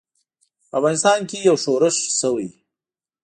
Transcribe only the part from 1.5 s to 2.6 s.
ښورښ شوی.